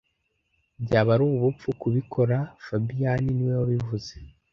[0.83, 4.13] Byaba ari ubupfu kubikora fabien niwe wabivuze